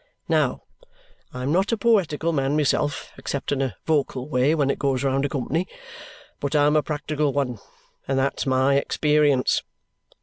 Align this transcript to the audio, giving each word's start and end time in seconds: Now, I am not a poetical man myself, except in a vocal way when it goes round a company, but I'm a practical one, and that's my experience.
Now, 0.27 0.63
I 1.31 1.43
am 1.43 1.51
not 1.51 1.71
a 1.71 1.77
poetical 1.77 2.33
man 2.33 2.57
myself, 2.57 3.11
except 3.19 3.51
in 3.51 3.61
a 3.61 3.75
vocal 3.85 4.27
way 4.27 4.55
when 4.55 4.71
it 4.71 4.79
goes 4.79 5.03
round 5.03 5.25
a 5.25 5.29
company, 5.29 5.67
but 6.39 6.55
I'm 6.55 6.75
a 6.75 6.81
practical 6.81 7.31
one, 7.31 7.59
and 8.07 8.17
that's 8.17 8.47
my 8.47 8.77
experience. 8.77 9.61